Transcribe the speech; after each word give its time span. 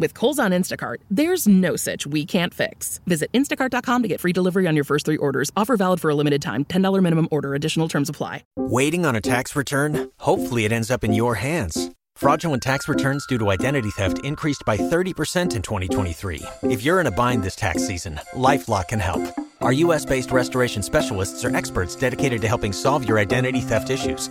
With 0.00 0.14
Kohl's 0.14 0.38
on 0.38 0.50
Instacart, 0.50 0.96
there's 1.10 1.46
no 1.46 1.76
such 1.76 2.06
we 2.06 2.24
can't 2.24 2.54
fix. 2.54 3.00
Visit 3.06 3.30
instacart.com 3.34 4.02
to 4.02 4.08
get 4.08 4.18
free 4.18 4.32
delivery 4.32 4.66
on 4.66 4.74
your 4.74 4.84
first 4.84 5.04
three 5.04 5.18
orders. 5.18 5.50
Offer 5.58 5.76
valid 5.76 6.00
for 6.00 6.08
a 6.08 6.14
limited 6.14 6.40
time. 6.40 6.64
$10 6.64 7.02
minimum 7.02 7.28
order. 7.30 7.54
Additional 7.54 7.86
terms 7.86 8.08
apply. 8.08 8.44
Waiting 8.56 9.04
on 9.04 9.14
a 9.14 9.20
tax 9.20 9.54
return? 9.54 10.10
Hopefully 10.20 10.64
it 10.64 10.72
ends 10.72 10.90
up 10.90 11.04
in 11.04 11.12
your 11.12 11.34
hands. 11.34 11.90
Fraudulent 12.14 12.62
tax 12.62 12.88
returns 12.88 13.26
due 13.26 13.36
to 13.38 13.50
identity 13.50 13.90
theft 13.90 14.24
increased 14.24 14.62
by 14.64 14.78
30% 14.78 15.54
in 15.54 15.60
2023. 15.60 16.42
If 16.62 16.82
you're 16.82 17.00
in 17.00 17.06
a 17.06 17.10
bind 17.10 17.42
this 17.42 17.56
tax 17.56 17.86
season, 17.86 18.18
LifeLock 18.34 18.88
can 18.88 19.00
help. 19.00 19.22
Our 19.60 19.74
U.S.-based 19.74 20.32
restoration 20.32 20.82
specialists 20.82 21.44
are 21.44 21.54
experts 21.54 21.94
dedicated 21.94 22.40
to 22.40 22.48
helping 22.48 22.72
solve 22.72 23.06
your 23.06 23.18
identity 23.18 23.60
theft 23.60 23.90
issues. 23.90 24.30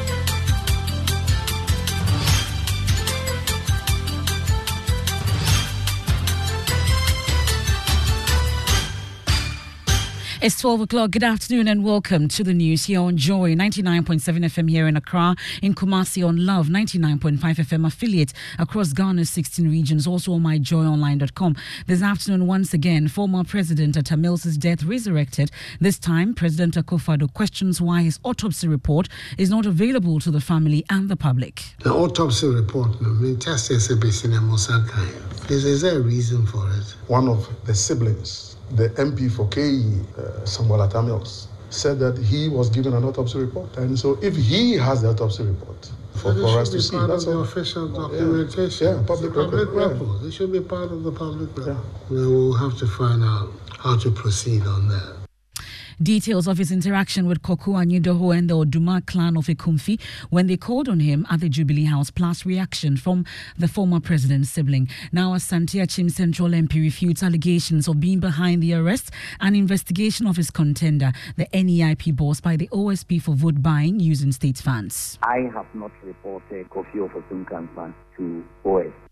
It's 10.41 10.59
12 10.59 10.81
o'clock. 10.81 11.11
Good 11.11 11.23
afternoon 11.23 11.67
and 11.67 11.83
welcome 11.83 12.27
to 12.29 12.43
the 12.43 12.55
news 12.55 12.85
here 12.85 12.99
on 12.99 13.15
Joy 13.15 13.53
99.7 13.53 14.21
FM 14.39 14.71
here 14.71 14.87
in 14.87 14.97
Accra, 14.97 15.35
in 15.61 15.75
Kumasi 15.75 16.27
on 16.27 16.47
Love 16.47 16.65
99.5 16.65 17.37
FM 17.37 17.85
affiliate 17.85 18.33
across 18.57 18.91
Ghana's 18.91 19.29
16 19.29 19.69
regions, 19.69 20.07
also 20.07 20.33
on 20.33 20.41
myjoyonline.com. 20.41 21.55
This 21.85 22.01
afternoon, 22.01 22.47
once 22.47 22.73
again, 22.73 23.07
former 23.07 23.43
President 23.43 23.95
Atta 23.95 24.17
Mills's 24.17 24.57
death 24.57 24.83
resurrected. 24.83 25.51
This 25.79 25.99
time, 25.99 26.33
President 26.33 26.73
Akufo-Addo 26.73 27.31
questions 27.35 27.79
why 27.79 28.01
his 28.01 28.19
autopsy 28.23 28.67
report 28.67 29.09
is 29.37 29.51
not 29.51 29.67
available 29.67 30.19
to 30.21 30.31
the 30.31 30.41
family 30.41 30.83
and 30.89 31.07
the 31.07 31.15
public. 31.15 31.61
The 31.83 31.93
autopsy 31.93 32.47
report, 32.47 32.89
I 32.99 33.09
mean, 33.09 33.39
just 33.39 33.69
as 33.69 33.91
a 33.91 33.95
basic 33.95 34.31
is, 34.31 35.65
is 35.65 35.81
there 35.83 35.97
a 35.97 36.01
reason 36.01 36.47
for 36.47 36.67
it? 36.71 36.95
One 37.07 37.27
of 37.27 37.47
the 37.67 37.75
siblings 37.75 38.51
the 38.75 38.89
MP 38.91 39.31
for 39.31 39.47
KEEA, 39.47 40.17
uh, 40.17 40.45
Samuel 40.45 40.83
Atta 40.83 41.01
Mills, 41.01 41.47
said 41.69 41.99
that 41.99 42.17
he 42.17 42.49
was 42.49 42.69
given 42.69 42.93
an 42.93 43.03
autopsy 43.03 43.39
report. 43.39 43.77
And 43.77 43.97
so 43.97 44.17
if 44.21 44.35
he 44.35 44.73
has 44.73 45.01
the 45.01 45.09
autopsy 45.09 45.43
report, 45.43 45.89
for, 46.13 46.33
for 46.33 46.59
us 46.59 46.69
to 46.69 46.81
see, 46.81 46.97
that's 47.07 47.25
of 47.25 47.33
the 47.33 47.39
official 47.39 47.87
documentation. 47.87 48.87
Yeah, 48.87 48.95
yeah 48.95 49.07
public, 49.07 49.33
public 49.33 49.69
record. 49.71 50.01
record. 50.01 50.23
It 50.25 50.31
should 50.31 50.51
be 50.51 50.59
part 50.59 50.91
of 50.91 51.03
the 51.03 51.11
public 51.11 51.57
record. 51.57 51.77
Yeah. 51.77 52.09
We'll 52.09 52.53
have 52.53 52.77
to 52.79 52.87
find 52.87 53.23
out 53.23 53.51
how 53.79 53.97
to 53.97 54.11
proceed 54.11 54.63
on 54.67 54.89
that. 54.89 55.20
Details 56.01 56.47
of 56.47 56.57
his 56.57 56.71
interaction 56.71 57.27
with 57.27 57.43
Koku 57.43 57.73
Anyidoho 57.73 58.35
and 58.35 58.49
the 58.49 58.55
Oduma 58.55 59.05
clan 59.05 59.37
of 59.37 59.45
Ekumfi 59.45 60.01
when 60.31 60.47
they 60.47 60.57
called 60.57 60.89
on 60.89 60.99
him 60.99 61.27
at 61.29 61.41
the 61.41 61.49
Jubilee 61.49 61.83
House, 61.83 62.09
plus 62.09 62.43
reaction 62.43 62.97
from 62.97 63.23
the 63.55 63.67
former 63.67 63.99
president's 63.99 64.49
sibling. 64.49 64.89
Now, 65.11 65.33
Asante 65.33 65.79
Akyem 65.79 66.09
Central 66.09 66.49
MP 66.49 66.81
refutes 66.81 67.21
allegations 67.21 67.87
of 67.87 67.99
being 67.99 68.19
behind 68.19 68.63
the 68.63 68.73
arrest 68.73 69.11
and 69.39 69.55
investigation 69.55 70.25
of 70.25 70.37
his 70.37 70.49
contender, 70.49 71.11
the 71.35 71.45
NEIP 71.53 72.15
boss, 72.15 72.41
by 72.41 72.55
the 72.55 72.67
OSP 72.69 73.21
for 73.21 73.35
vote 73.35 73.61
buying 73.61 73.99
using 73.99 74.31
state 74.31 74.57
funds. 74.57 75.19
I 75.21 75.51
have 75.53 75.67
not 75.75 75.91
reported 76.03 76.67
Kofi 76.71 76.95
Ofosu-Nkansah 76.95 77.93
to 78.17 78.43
OSP. 78.65 79.10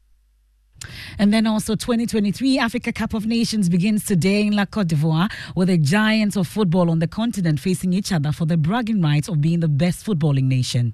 And 1.20 1.34
then 1.34 1.46
also 1.46 1.76
2023 1.76 2.58
Africa 2.58 2.94
Cup 2.94 3.14
of 3.14 3.28
Nations 3.28 3.68
begins 3.68 4.06
today 4.06 4.48
in 4.48 4.56
La 4.56 4.66
Cote 4.66 4.88
d'Ivoire 4.88 5.30
with 5.54 5.68
the 5.68 5.78
giants 5.78 6.38
of 6.38 6.48
football 6.48 6.90
on 6.90 7.00
the 7.00 7.08
continent 7.08 7.60
facing 7.60 7.92
each 7.92 8.14
other 8.14 8.32
for 8.32 8.46
the 8.46 8.56
bragging 8.56 9.02
rights 9.02 9.28
of 9.28 9.42
being 9.42 9.60
the 9.60 9.68
best 9.68 10.06
footballing 10.06 10.46
nation. 10.46 10.94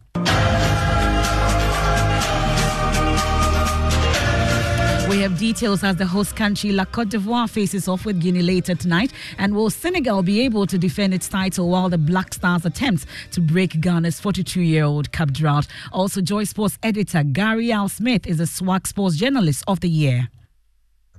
Have 5.26 5.40
details 5.40 5.84
as 5.84 5.96
the 5.96 6.06
host 6.06 6.36
country 6.36 6.72
La 6.72 6.86
Cote 6.86 7.10
d'Ivoire 7.10 7.50
faces 7.50 7.88
off 7.88 8.06
with 8.06 8.22
Guinea 8.22 8.44
later 8.44 8.76
tonight. 8.76 9.12
And 9.40 9.56
will 9.56 9.72
Senegal 9.72 10.22
be 10.22 10.42
able 10.42 10.68
to 10.68 10.78
defend 10.78 11.16
its 11.16 11.28
title 11.28 11.70
while 11.70 11.90
the 11.90 11.98
Black 11.98 12.32
Stars 12.32 12.64
attempts 12.64 13.08
to 13.32 13.42
break 13.42 13.82
Ghana's 13.82 14.20
42 14.20 14.62
year 14.62 14.84
old 14.84 15.12
cup 15.12 15.32
drought? 15.32 15.66
Also, 15.92 16.22
Joy 16.22 16.44
Sports 16.44 16.78
editor 16.84 17.24
Gary 17.24 17.72
Al 17.72 17.90
Smith 17.90 18.28
is 18.28 18.38
the 18.38 18.46
SWAG 18.46 18.86
Sports 18.86 19.16
Journalist 19.16 19.64
of 19.68 19.80
the 19.80 19.90
Year. 19.90 20.28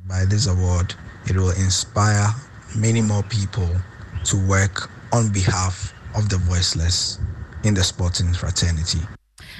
By 0.09 0.25
this 0.25 0.47
award, 0.47 0.95
it 1.29 1.35
will 1.35 1.51
inspire 1.51 2.29
many 2.77 3.03
more 3.03 3.25
people 3.25 3.69
to 4.27 4.49
work 4.49 4.89
on 5.13 5.33
behalf 5.33 5.93
of 6.15 6.29
the 6.29 6.37
voiceless 6.39 7.19
in 7.65 7.75
the 7.75 7.83
sporting 7.83 8.33
fraternity. 8.33 9.01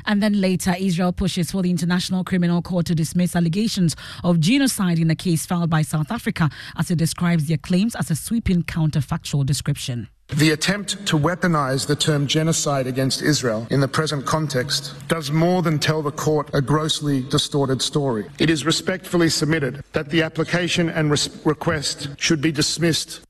And 0.07 0.23
then 0.23 0.41
later, 0.41 0.75
Israel 0.79 1.13
pushes 1.13 1.51
for 1.51 1.63
the 1.63 1.71
International 1.71 2.23
Criminal 2.23 2.63
Court 2.63 2.87
to 2.87 2.95
dismiss 2.95 3.35
allegations 3.35 3.97
of 4.23 4.41
genocide 4.41 4.99
in 4.99 5.11
a 5.11 5.17
case 5.17 5.45
filed 5.45 5.69
by 5.69 5.83
South 5.83 6.11
Africa 6.13 6.49
as 6.77 6.91
it 6.91 6.97
describes 6.97 7.49
their 7.49 7.59
claims 7.59 7.95
as 7.97 8.11
a 8.11 8.15
sweeping 8.15 8.63
counterfactual 8.63 9.45
description. 9.45 10.09
The 10.29 10.51
attempt 10.51 11.07
to 11.07 11.17
weaponize 11.17 11.87
the 11.87 11.95
term 11.95 12.27
genocide 12.27 12.89
against 12.89 13.23
Israel 13.23 13.67
in 13.71 13.81
the 13.81 13.87
present 13.87 14.27
context 14.27 14.95
does 15.07 15.31
more 15.31 15.63
than 15.63 15.79
tell 15.79 16.03
the 16.03 16.11
court 16.11 16.51
a 16.53 16.61
grossly 16.61 17.23
distorted 17.23 17.81
story. 17.81 18.27
It 18.41 18.51
is 18.51 18.67
respectfully 18.67 19.29
submitted 19.29 19.85
that 19.93 20.11
the 20.11 20.23
application 20.23 20.89
and 20.91 21.11
request 21.45 22.09
should 22.19 22.41
be 22.41 22.51
dismissed 22.51 23.21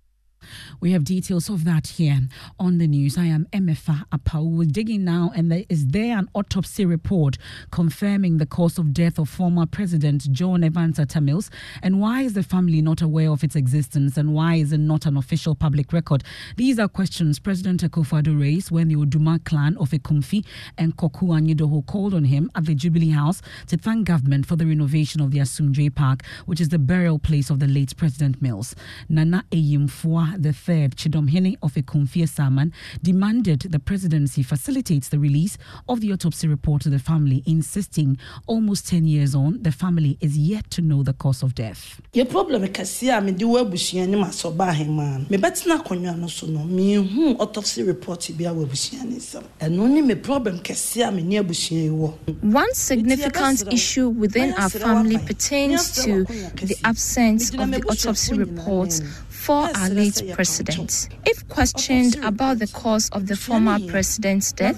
we 0.81 0.93
have 0.93 1.05
details 1.05 1.49
of 1.49 1.65
that 1.65 1.87
here 1.87 2.21
on 2.59 2.79
the 2.79 2.87
news. 2.87 3.17
I 3.17 3.25
am 3.25 3.47
MFA 3.53 4.05
Apau. 4.13 4.45
We're 4.45 4.65
digging 4.65 5.05
now, 5.05 5.33
and 5.35 5.51
there 5.51 5.65
is 5.69 5.87
there 5.87 6.19
an 6.19 6.29
autopsy 6.35 6.85
report 6.85 7.39
confirming 7.71 8.39
the 8.39 8.47
cause 8.47 8.79
of 8.79 8.93
death 8.93 9.19
of 9.19 9.29
former 9.29 9.67
President 9.67 10.31
John 10.33 10.63
Evans 10.63 10.99
Atta 10.99 11.21
Mills? 11.21 11.51
And 11.83 12.01
why 12.01 12.23
is 12.23 12.35
the 12.35 12.43
family 12.43 12.83
not 12.83 13.03
aware 13.03 13.31
of 13.31 13.43
its 13.43 13.57
existence? 13.57 14.17
And 14.17 14.35
why 14.35 14.57
is 14.57 14.73
it 14.73 14.79
not 14.79 15.07
an 15.07 15.17
official 15.17 15.55
public 15.55 15.93
record? 15.93 16.25
These 16.57 16.79
are 16.79 16.89
questions 16.89 17.39
President 17.39 17.83
Akufo-Addo 17.83 18.39
raised 18.39 18.71
when 18.71 18.89
the 18.89 18.97
Oduma 18.97 19.45
clan 19.45 19.77
of 19.79 19.91
Ekumfi 19.91 20.45
and 20.77 20.97
Koku 20.97 21.27
Anyidoho 21.27 21.87
called 21.87 22.15
on 22.15 22.25
him 22.25 22.51
at 22.55 22.67
the 22.67 22.75
Jubilee 22.75 23.11
House 23.11 23.43
to 23.69 23.77
thank 23.77 24.07
government 24.07 24.47
for 24.47 24.57
the 24.57 24.67
renovation 24.67 25.21
of 25.21 25.31
the 25.31 25.39
Asomdwee 25.39 25.95
Park, 25.95 26.23
which 26.47 26.61
is 26.61 26.69
the 26.69 26.79
burial 26.79 27.19
place 27.19 27.51
of 27.51 27.61
the 27.61 27.67
late 27.67 27.97
President 27.97 28.41
Mills. 28.43 28.75
Nana 29.09 29.45
Eyimfua, 29.51 30.43
the 30.43 30.53
third 30.67 30.97
Chidomhene 30.97 31.57
of 31.63 31.75
Ekumfi 31.75 32.29
Saman, 32.29 32.73
demanded 33.01 33.61
the 33.71 33.79
presidency 33.79 34.43
facilitates 34.43 35.09
the 35.11 35.19
release 35.19 35.57
of 35.89 36.01
the 36.01 36.13
autopsy 36.13 36.49
report 36.49 36.83
to 36.83 36.91
the 36.91 36.99
family, 36.99 37.45
insisting 37.47 38.19
almost 38.49 38.89
10 38.89 39.07
years 39.07 39.35
on, 39.35 39.63
the 39.63 39.71
family 39.71 40.19
is 40.21 40.37
yet 40.37 40.69
to 40.71 40.83
know 40.83 41.05
the 41.05 41.13
cause 41.13 41.43
of 41.45 41.55
death. 41.55 42.01
Your 42.13 42.27
problem 42.27 42.63
kɛseɛ 42.67 43.19
a 43.19 43.21
mede 43.21 43.39
wɔ 43.39 43.65
abusua 43.65 44.09
ne 44.09 44.17
ma 44.17 44.27
sɛ 44.27 44.53
ɔba 44.53 44.73
ahema 44.73 45.31
no 45.31 45.39
mebɛtena 45.39 45.81
akonnwa 45.81 46.19
no 46.19 46.27
so 46.27 46.47
no. 46.49 46.61
Mehu 46.61 47.39
autopsy 47.39 47.85
report 47.85 48.29
bi 48.37 48.45
a 48.45 48.53
wɔ 48.53 48.67
abusua 48.67 49.05
ne 49.05 49.17
nsɛm 49.17 49.45
ɛno 49.61 49.89
ne 49.89 50.03
me 50.03 50.15
problem 50.17 50.59
kɛseɛ 50.59 51.09
a 51.09 51.13
me 51.13 51.23
abusua 51.39 51.83
yi 51.85 51.91
wɔ 51.91 52.43
one 52.43 52.75
significant 52.75 53.73
issue 53.73 54.09
within 54.09 54.53
our 54.55 54.69
family 54.69 55.19
pertains 55.19 56.03
to 56.03 56.25
the 56.25 56.77
absence 56.85 57.51
of 57.55 57.71
the 57.71 57.83
autopsy 57.89 58.35
report 58.35 59.01
for 59.47 59.71
our 59.77 59.89
late 59.91 60.21
president. 60.35 61.09
If 61.25 61.47
questioned 61.49 62.17
about 62.25 62.59
the 62.59 62.67
cause 62.67 63.09
of 63.11 63.29
the 63.29 63.37
former 63.37 63.79
president's 63.87 64.51
death, 64.51 64.77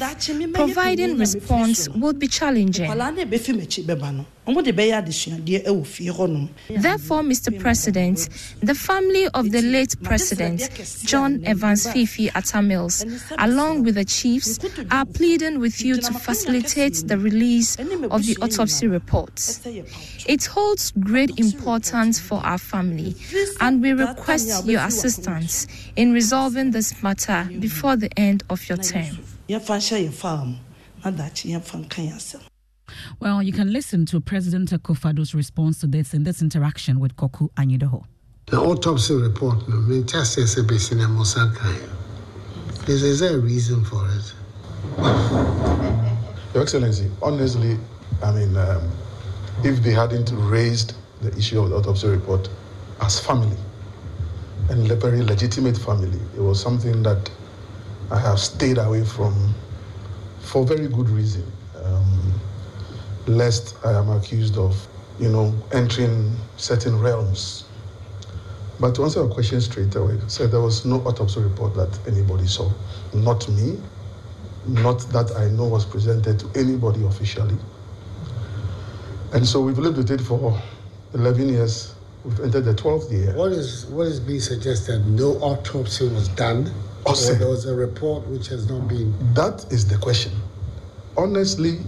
providing 0.53 1.17
response 1.17 1.89
would 1.89 2.19
be 2.19 2.29
challenging. 2.29 2.91
Therefore, 6.69 7.23
Mr. 7.23 7.59
President, 7.61 8.29
the 8.61 8.75
family 8.75 9.29
of 9.35 9.51
the 9.51 9.63
late 9.63 9.95
President, 10.03 10.71
John 11.05 11.45
Evans 11.45 11.87
Fifi 11.91 12.31
Atta 12.31 12.63
Mills, 12.63 13.05
along 13.39 13.85
with 13.85 13.97
the 13.97 14.05
chiefs, 14.05 14.59
are 14.91 15.05
pleading 15.05 15.59
with 15.61 15.83
you 15.83 15.97
to 15.97 16.13
facilitate 16.15 17.07
the 17.07 17.19
release 17.19 17.77
of 18.11 18.25
the 18.25 18.37
autopsy 18.41 18.87
reports. 18.87 19.61
It 20.27 20.47
holds 20.47 20.93
great 20.93 21.39
importance 21.39 22.19
for 22.19 22.39
our 22.45 22.59
family, 22.59 23.17
and 23.61 23.83
we 23.83 23.93
request 23.93 24.67
your 24.67 24.81
assistance 24.81 25.67
in 25.97 26.13
resolving 26.13 26.71
this 26.71 27.03
matter 27.03 27.49
before 27.59 27.97
the 27.97 28.11
end 28.19 28.45
of 28.49 28.69
your 28.69 28.79
term. 28.79 29.19
Well, 33.21 33.43
you 33.43 33.53
can 33.53 33.73
listen 33.73 34.07
to 34.07 34.21
President 34.21 34.71
Akufo-Addo's 34.71 35.35
response 35.35 35.81
to 35.81 35.87
this 35.87 36.15
in 36.15 36.25
this 36.25 36.43
interaction 36.43 37.01
with 37.01 37.17
Koku 37.17 37.49
Anyidoho. 37.57 38.05
The 38.47 38.59
autopsy 38.59 39.15
report, 39.15 39.59
I 39.69 39.73
mean, 39.73 40.07
test 40.07 40.39
is 40.39 40.57
a 40.57 40.63
bit 40.63 40.91
in 40.93 41.01
a 41.01 41.09
Is 42.87 43.21
there 43.21 43.35
a 43.35 43.39
reason 43.39 43.85
for 43.85 44.09
it? 44.09 44.35
Your 46.55 46.63
Excellency, 46.63 47.11
honestly, 47.21 47.79
I 48.23 48.33
mean, 48.33 48.57
um, 48.57 48.91
if 49.65 49.83
they 49.83 49.93
hadn't 49.93 50.31
raised 50.33 50.95
the 51.21 51.37
issue 51.37 51.61
of 51.61 51.71
the 51.71 51.77
autopsy 51.77 52.09
report 52.09 52.49
as 53.01 53.21
family, 53.21 53.57
and 54.71 54.91
a 54.91 54.97
very 54.97 55.23
legitimate 55.23 55.77
family, 55.77 56.21
it 56.37 56.41
was 56.41 56.61
something 56.61 57.03
that 57.03 57.31
I 58.11 58.19
have 58.19 58.39
stayed 58.39 58.79
away 58.79 59.05
from 59.05 59.55
for 60.41 60.65
very 60.65 60.89
good 60.89 61.11
reason. 61.11 61.45
Um, 61.85 62.41
lest 63.29 63.77
I 63.85 63.93
am 63.93 64.11
accused 64.11 64.57
of, 64.59 64.75
you 65.21 65.29
know, 65.29 65.55
entering 65.73 66.35
certain 66.57 66.99
realms. 66.99 67.65
But 68.81 68.95
to 68.95 69.05
answer 69.05 69.21
your 69.21 69.29
question 69.29 69.61
straight 69.61 69.95
away, 69.97 70.19
said 70.29 70.53
there 70.53 70.61
was 70.61 70.85
no 70.85 70.97
autopsy 71.01 71.41
report 71.41 71.75
that 71.75 71.99
anybody 72.07 72.47
saw. 72.47 72.71
Not 73.13 73.49
me, 73.49 73.79
not 74.67 75.01
that 75.11 75.33
I 75.37 75.49
know 75.51 75.67
was 75.67 75.85
presented 75.85 76.39
to 76.41 76.51
anybody 76.55 77.05
officially. 77.05 77.57
And 79.33 79.47
so 79.47 79.61
we've 79.61 79.79
lived 79.79 79.97
with 79.99 80.11
it 80.11 80.21
for 80.21 80.61
11 81.15 81.49
years. 81.49 81.95
We've 82.25 82.41
entered 82.41 82.65
the 82.65 82.75
12th 82.75 83.11
year. 83.11 83.35
What 83.35 83.53
is 83.53 83.87
what 83.87 84.07
is 84.07 84.21
being 84.21 84.41
suggested? 84.41 85.07
No 85.07 85.33
autopsy 85.39 86.09
was 86.09 86.29
done, 86.29 86.73
oh, 87.07 87.13
or 87.13 87.35
there 87.35 87.49
was 87.49 87.67
a 87.67 87.75
report 87.75 88.27
which 88.27 88.49
has 88.49 88.69
not 88.69 88.89
been. 88.89 89.15
That 89.35 89.67
is 89.73 89.87
the 89.87 89.99
question. 89.99 90.33
Honestly, 91.17 91.79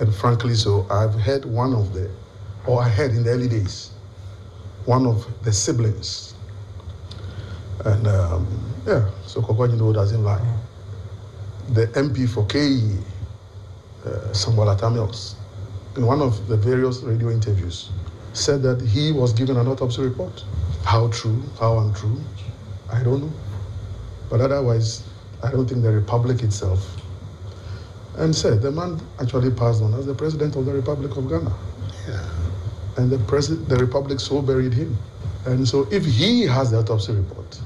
and 0.00 0.14
frankly, 0.14 0.54
so 0.54 0.86
I've 0.90 1.14
heard 1.14 1.44
one 1.44 1.74
of 1.74 1.92
the, 1.92 2.10
or 2.66 2.82
I 2.82 2.88
heard 2.88 3.10
in 3.10 3.22
the 3.22 3.30
early 3.30 3.48
days, 3.48 3.90
one 4.86 5.06
of 5.06 5.26
the 5.44 5.52
siblings. 5.52 6.34
And 7.84 8.06
um, 8.06 8.46
yeah, 8.86 9.10
so 9.26 9.42
Kokwanyino 9.42 9.92
doesn't 9.92 10.24
lie. 10.24 10.44
The 11.74 11.86
MP 11.88 12.26
for 12.28 12.46
KEEA, 12.46 13.02
uh, 14.06 14.32
Samuel 14.32 14.70
Atta 14.70 14.88
Mills, 14.90 15.36
in 15.96 16.06
one 16.06 16.22
of 16.22 16.48
the 16.48 16.56
various 16.56 17.02
radio 17.02 17.30
interviews, 17.30 17.90
said 18.32 18.62
that 18.62 18.80
he 18.80 19.12
was 19.12 19.34
given 19.34 19.58
an 19.58 19.68
autopsy 19.68 20.00
report. 20.00 20.44
How 20.82 21.08
true, 21.08 21.42
how 21.58 21.78
untrue, 21.78 22.18
I 22.90 23.02
don't 23.02 23.20
know. 23.20 23.32
But 24.30 24.40
otherwise, 24.40 25.02
I 25.42 25.50
don't 25.50 25.68
think 25.68 25.82
the 25.82 25.90
Republic 25.90 26.42
itself 26.42 26.99
and 28.20 28.36
said 28.36 28.60
the 28.60 28.70
man 28.70 29.00
actually 29.20 29.50
passed 29.50 29.82
on 29.82 29.94
as 29.94 30.06
the 30.06 30.14
president 30.14 30.54
of 30.56 30.66
the 30.66 30.72
Republic 30.72 31.16
of 31.16 31.28
Ghana. 31.28 31.52
Yeah. 32.08 32.28
And 32.98 33.10
the 33.10 33.18
president, 33.20 33.68
the 33.68 33.76
Republic 33.76 34.20
so 34.20 34.42
buried 34.42 34.74
him. 34.74 34.96
And 35.46 35.66
so 35.66 35.88
if 35.90 36.04
he 36.04 36.42
has 36.42 36.70
the 36.70 36.78
autopsy 36.78 37.12
report, 37.12 37.58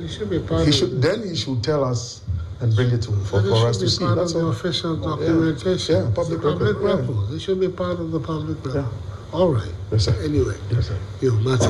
he 0.00 0.08
should 0.08 0.30
be 0.30 0.38
part 0.38 0.64
he 0.66 0.72
should, 0.72 1.02
then 1.02 1.28
he 1.28 1.34
should 1.36 1.62
tell 1.62 1.84
us 1.84 2.22
and 2.60 2.74
bring 2.74 2.90
it 2.90 3.02
to 3.02 3.12
for, 3.24 3.42
for 3.42 3.66
us 3.68 3.78
to 3.78 3.88
see. 3.88 4.04
That's 4.14 4.32
the 4.32 4.46
official 4.46 4.96
documentation. 4.96 5.94
Yeah, 5.94 6.02
yeah 6.04 6.14
public, 6.14 6.40
public 6.40 6.76
record. 6.78 7.08
record. 7.08 7.34
It 7.34 7.40
should 7.40 7.60
be 7.60 7.68
part 7.68 7.98
of 7.98 8.10
the 8.12 8.20
public 8.20 8.64
record. 8.64 8.84
Yeah. 8.84 9.32
All 9.32 9.52
right. 9.52 9.72
Yes, 9.90 10.04
sir. 10.04 10.22
Anyway, 10.22 10.56
yes, 10.70 10.88
sir. 10.88 10.98
You, 11.20 11.32
Mate, 11.40 11.60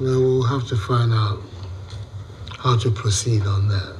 now 0.00 0.18
we'll 0.18 0.42
have 0.44 0.66
to 0.68 0.76
find 0.76 1.12
out 1.12 1.40
how 2.58 2.76
to 2.78 2.90
proceed 2.90 3.42
on 3.42 3.68
that. 3.68 3.96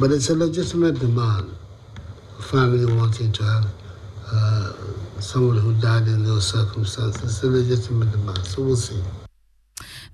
But 0.00 0.10
it's 0.10 0.30
a 0.30 0.34
legitimate 0.34 0.98
demand 0.98 1.54
family 2.40 2.92
wanting 2.94 3.32
to 3.32 3.42
have 3.42 3.66
uh, 4.32 4.72
someone 5.20 5.58
who 5.58 5.74
died 5.74 6.08
in 6.08 6.24
those 6.24 6.48
circumstances. 6.48 7.22
It's 7.22 7.42
a 7.42 7.46
legitimate 7.46 8.10
demand. 8.10 8.44
So 8.46 8.62
we'll 8.62 8.76
see. 8.76 9.02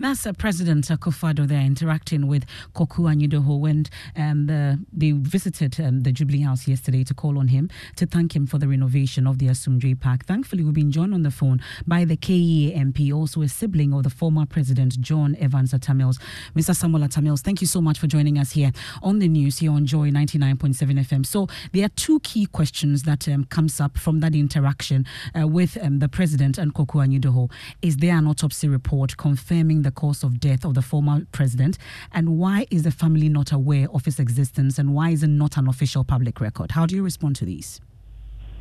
Uh, 0.03 0.15
President 0.39 0.89
Akufo-Addo 0.89 1.47
there 1.47 1.61
interacting 1.61 2.27
with 2.27 2.47
Kwaku 2.75 3.05
Anyidoho 3.05 3.61
when 3.61 3.85
um, 4.17 4.47
the, 4.47 4.79
they 4.93 5.11
visited 5.13 5.79
um, 5.79 6.01
the 6.01 6.11
Jubilee 6.11 6.41
House 6.41 6.67
yesterday 6.67 7.05
to 7.05 7.13
call 7.13 7.39
on 7.39 7.49
him 7.49 7.69
to 7.97 8.07
thank 8.07 8.35
him 8.35 8.47
for 8.47 8.59
the 8.59 8.67
renovation 8.67 9.27
of 9.27 9.39
the 9.39 9.47
Asomdwee 9.47 10.01
Park. 10.01 10.25
Thankfully, 10.25 10.65
we've 10.65 10.73
been 10.75 10.91
joined 10.91 11.13
on 11.13 11.23
the 11.23 11.31
phone 11.31 11.61
by 11.87 12.07
the 12.07 12.17
KEEA 12.17 12.77
MP, 12.77 13.15
also 13.15 13.43
a 13.43 13.49
sibling 13.49 13.93
of 13.93 14.03
the 14.03 14.11
former 14.11 14.47
President 14.47 14.99
John 15.01 15.37
Evans 15.39 15.75
Atta 15.75 15.93
Mills. 15.93 16.19
Mr. 16.57 16.75
Samuel 16.75 17.05
Atta 17.05 17.21
Mills, 17.21 17.43
thank 17.43 17.61
you 17.61 17.67
so 17.67 17.81
much 17.83 17.99
for 17.99 18.07
joining 18.07 18.39
us 18.39 18.53
here 18.53 18.73
on 19.03 19.19
the 19.19 19.29
news 19.29 19.59
here 19.59 19.71
on 19.71 19.85
Joy 19.85 20.11
99.7 20.11 20.75
FM. 20.99 21.27
So 21.27 21.47
there 21.73 21.85
are 21.85 21.91
two 21.91 22.21
key 22.21 22.47
questions 22.47 23.03
that 23.03 23.29
um, 23.29 23.45
comes 23.45 23.81
up 23.81 23.99
from 23.99 24.21
that 24.21 24.35
interaction 24.35 25.07
uh, 25.39 25.47
with 25.47 25.77
um, 25.83 25.99
the 25.99 26.09
President 26.09 26.57
and 26.59 26.75
Kwaku 26.75 27.07
Anyidoho. 27.07 27.51
Is 27.83 27.99
there 27.99 28.17
an 28.17 28.27
autopsy 28.27 28.67
report 28.67 29.17
confirming 29.19 29.83
the 29.83 29.90
cause 29.91 30.23
of 30.23 30.41
death 30.41 30.65
of 30.65 30.75
the 30.75 30.83
former 30.83 31.27
President? 31.33 31.79
And 32.13 32.39
why 32.39 32.67
is 32.71 32.83
the 32.83 32.91
family 32.91 33.29
not 33.29 33.53
aware 33.53 33.89
of 33.93 34.05
his 34.05 34.19
existence? 34.19 34.79
And 34.79 34.95
why 34.95 35.11
is 35.11 35.23
it 35.23 35.29
not 35.29 35.57
an 35.57 35.69
official 35.69 36.05
public 36.05 36.41
record? 36.41 36.73
How 36.73 36.87
do 36.87 36.95
you 36.95 37.03
respond 37.03 37.37
to 37.37 37.45
these? 37.45 37.81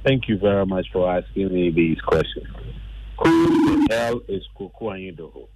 Thank 0.05 0.29
you 0.29 0.37
very 0.37 0.65
much 0.65 0.87
for 0.93 1.11
asking 1.11 1.53
me 1.53 1.71
these 1.71 1.99
questions. 2.01 2.47
Who 3.23 3.85
the 3.87 3.95
hell 3.95 4.21
is 4.27 4.43
Kwaku 4.57 4.83
Anyidoho? 4.83 5.47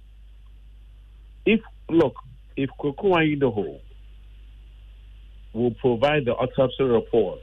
If 1.46 1.60
look, 1.88 2.14
if 2.56 2.70
Kwaku 2.78 3.12
Anyidoho 3.12 3.80
will 5.54 5.74
provide 5.80 6.26
the 6.26 6.32
autopsy 6.32 6.84
report 6.84 7.38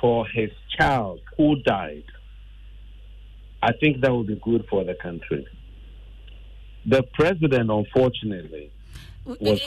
for 0.00 0.26
his 0.28 0.50
child 0.78 1.20
who 1.36 1.56
died, 1.62 2.04
I 3.62 3.72
think 3.72 4.00
that 4.02 4.12
would 4.12 4.28
be 4.28 4.40
good 4.42 4.64
for 4.70 4.84
the 4.84 4.94
country. 4.94 5.46
The 6.86 7.02
president, 7.02 7.70
unfortunately, 7.70 8.70
was 9.26 9.60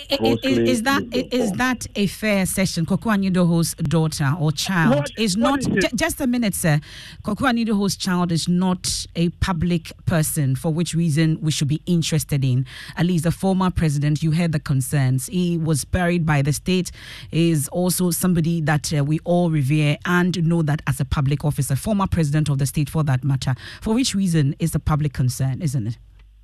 is, 0.44 0.58
is 0.58 0.82
that 0.84 1.04
is 1.14 1.52
that 1.54 1.86
a 1.96 2.08
fair 2.08 2.46
session? 2.46 2.86
Kwaku 2.88 3.16
Anyidoho's 3.16 3.76
daughter 3.76 4.34
or 4.40 4.52
child 4.52 4.96
What- 4.96 5.12
is 5.18 5.38
not. 5.38 5.60
is 5.60 5.68
ju- 5.68 5.96
just 5.96 6.20
a 6.20 6.28
minute, 6.28 6.56
sir. 6.56 6.80
Kwaku 7.24 7.48
Anyidoho's 7.48 7.96
child 7.96 8.32
is 8.32 8.48
not 8.50 9.06
a 9.16 9.30
public 9.30 9.94
person, 10.08 10.56
for 10.56 10.74
which 10.74 10.96
reason 10.96 11.38
we 11.40 11.52
should 11.52 11.68
be 11.68 11.82
interested 11.86 12.44
in. 12.44 12.66
At 12.98 13.06
least 13.06 13.26
the 13.26 13.32
former 13.32 13.70
president, 13.70 14.24
you 14.24 14.32
heard 14.32 14.52
the 14.52 14.60
concerns. 14.60 15.28
He 15.28 15.58
was 15.58 15.86
buried 15.86 16.26
by 16.26 16.42
the 16.42 16.52
state. 16.52 16.92
Is 17.32 17.68
also 17.70 18.10
somebody 18.10 18.60
that 18.62 18.92
uh, 18.92 19.04
we 19.04 19.20
all 19.24 19.52
revere 19.52 19.98
and 20.06 20.44
know 20.46 20.64
that 20.64 20.82
as 20.88 21.00
a 21.00 21.06
public 21.06 21.46
officer, 21.46 21.76
former 21.76 22.08
president 22.08 22.50
of 22.50 22.58
the 22.58 22.66
state, 22.66 22.90
for 22.90 23.04
that 23.04 23.24
matter. 23.24 23.54
For 23.82 23.94
which 23.94 24.16
reason 24.16 24.56
is 24.58 24.74
a 24.74 24.80
public 24.80 25.14
concern, 25.14 25.62
isn't 25.62 25.88
it? 25.88 25.98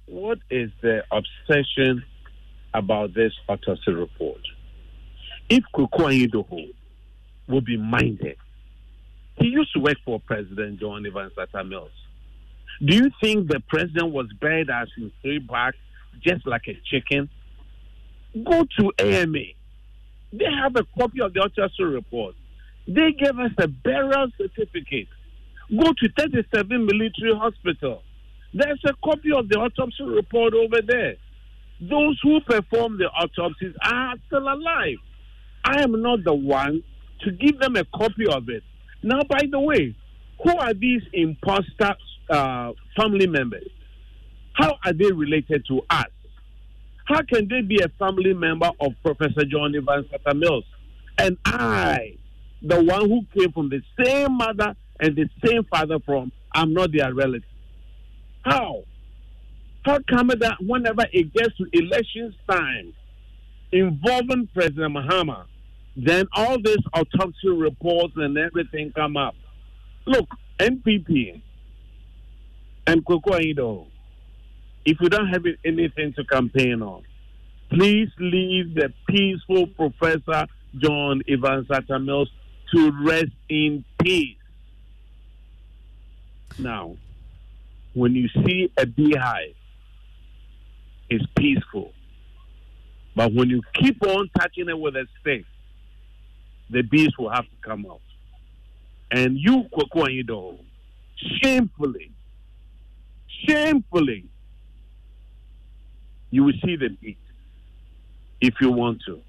What 0.09 0.39
is 0.49 0.71
the 0.81 1.03
obsession 1.11 2.03
about 2.73 3.13
this 3.13 3.33
autopsy 3.47 3.91
report? 3.91 4.41
If 5.49 5.63
Kwaku 5.73 5.99
Anyidoho 5.99 6.73
will 7.47 7.61
be 7.61 7.77
minded, 7.77 8.37
he 9.37 9.47
used 9.47 9.71
to 9.73 9.79
work 9.79 9.97
for 10.03 10.19
President 10.19 10.79
John 10.79 11.05
Evans 11.05 11.33
Atta 11.39 11.63
Mills. 11.63 11.91
Do 12.83 12.95
you 12.95 13.11
think 13.21 13.49
the 13.49 13.61
president 13.67 14.11
was 14.11 14.27
buried 14.39 14.69
as 14.69 14.87
in 14.97 15.11
three 15.21 15.39
back, 15.39 15.75
just 16.23 16.45
like 16.47 16.63
a 16.67 16.79
chicken? 16.85 17.29
Go 18.33 18.65
to 18.79 18.91
AMA. 18.99 19.39
They 20.31 20.45
have 20.45 20.75
a 20.75 20.85
copy 20.97 21.21
of 21.21 21.33
the 21.33 21.41
autopsy 21.41 21.83
report. 21.83 22.35
They 22.87 23.11
gave 23.11 23.37
us 23.39 23.51
a 23.57 23.67
burial 23.67 24.27
certificate. 24.37 25.07
Go 25.69 25.93
to 25.93 26.09
37 26.17 26.85
military 26.85 27.35
hospital. 27.35 28.03
There's 28.53 28.81
a 28.85 28.93
copy 29.03 29.31
of 29.31 29.47
the 29.49 29.57
autopsy 29.57 30.03
report 30.03 30.53
over 30.53 30.81
there. 30.85 31.15
Those 31.81 32.19
who 32.23 32.41
perform 32.41 32.97
the 32.97 33.05
autopsies 33.05 33.73
are 33.83 34.15
still 34.27 34.47
alive. 34.47 34.97
I 35.63 35.81
am 35.81 36.01
not 36.01 36.23
the 36.23 36.33
one 36.33 36.83
to 37.21 37.31
give 37.31 37.59
them 37.59 37.75
a 37.75 37.85
copy 37.85 38.27
of 38.27 38.49
it. 38.49 38.63
Now, 39.03 39.21
by 39.29 39.43
the 39.49 39.59
way, 39.59 39.95
who 40.43 40.57
are 40.57 40.73
these 40.73 41.01
imposter 41.13 41.95
uh, 42.29 42.71
family 42.97 43.27
members? 43.27 43.67
How 44.53 44.77
are 44.83 44.93
they 44.93 45.11
related 45.11 45.65
to 45.67 45.81
us? 45.89 46.07
How 47.05 47.21
can 47.21 47.47
they 47.47 47.61
be 47.61 47.79
a 47.81 47.89
family 47.97 48.33
member 48.33 48.69
of 48.79 48.91
Professor 49.03 49.45
John 49.45 49.75
Evans 49.75 50.07
Atta 50.13 50.35
Mills? 50.35 50.65
And 51.17 51.37
I, 51.45 52.17
the 52.61 52.83
one 52.83 53.09
who 53.09 53.21
came 53.37 53.51
from 53.51 53.69
the 53.69 53.81
same 54.03 54.37
mother 54.37 54.75
and 54.99 55.15
the 55.15 55.29
same 55.45 55.63
father 55.65 55.99
from, 56.05 56.31
I'm 56.53 56.73
not 56.73 56.91
their 56.91 57.13
relative. 57.13 57.48
How? 58.43 58.83
How 59.83 59.99
come 60.09 60.27
that 60.27 60.57
whenever 60.61 61.05
it 61.11 61.33
gets 61.33 61.55
to 61.57 61.65
elections 61.73 62.35
time 62.49 62.93
involving 63.71 64.47
President 64.53 64.95
Mahama, 64.95 65.45
then 65.95 66.25
all 66.33 66.57
these 66.61 66.77
autopsy 66.93 67.49
reports 67.49 68.13
and 68.17 68.37
everything 68.37 68.91
come 68.95 69.17
up? 69.17 69.35
Look, 70.05 70.27
NPP 70.59 71.41
and 72.87 73.05
Anyidoho, 73.05 73.87
if 74.85 74.97
you 74.99 75.09
don't 75.09 75.27
have 75.27 75.43
anything 75.63 76.13
to 76.13 76.23
campaign 76.23 76.81
on, 76.81 77.03
please 77.69 78.09
leave 78.19 78.73
the 78.75 78.91
peaceful 79.07 79.67
Professor 79.67 80.47
John 80.77 81.21
Evans 81.27 81.67
Mills 82.01 82.29
to 82.73 82.91
rest 83.03 83.31
in 83.49 83.83
peace. 84.01 84.37
Now, 86.57 86.95
when 87.93 88.13
you 88.13 88.27
see 88.45 88.71
a 88.77 88.85
beehive, 88.85 89.55
it's 91.09 91.25
peaceful. 91.37 91.91
But 93.15 93.33
when 93.33 93.49
you 93.49 93.61
keep 93.73 94.01
on 94.05 94.29
touching 94.37 94.69
it 94.69 94.79
with 94.79 94.95
a 94.95 95.05
stick, 95.19 95.43
the 96.69 96.83
bees 96.83 97.09
will 97.17 97.31
have 97.31 97.45
to 97.45 97.55
come 97.61 97.85
out. 97.89 98.01
And 99.11 99.37
you, 99.37 99.63
Kwaku 99.73 100.07
Anyidoho, 100.07 100.59
shamefully, 101.41 102.11
shamefully, 103.47 104.25
you 106.29 106.43
will 106.43 106.53
see 106.63 106.75
the 106.75 106.89
beat 106.89 107.17
if 108.39 108.53
you 108.61 108.71
want 108.71 109.01
to. 109.07 109.19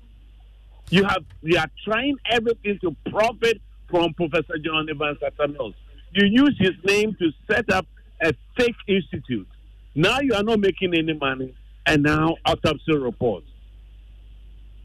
You 0.90 1.04
have 1.04 1.24
you 1.42 1.56
are 1.56 1.70
trying 1.84 2.16
everything 2.30 2.78
to 2.82 2.94
profit 3.10 3.60
from 3.88 4.12
Professor 4.14 4.58
John 4.58 4.88
Evans 4.90 5.18
Mills. 5.38 5.74
You 6.12 6.26
use 6.26 6.56
his 6.58 6.74
name 6.84 7.16
to 7.20 7.30
set 7.50 7.70
up 7.70 7.86
a 8.22 8.32
fake 8.56 8.76
institute. 8.86 9.48
Now 9.94 10.20
you 10.20 10.34
are 10.34 10.42
not 10.42 10.60
making 10.60 10.94
any 10.94 11.14
money, 11.14 11.54
and 11.86 12.02
now 12.02 12.36
autopsy 12.44 12.96
reports. 12.96 13.46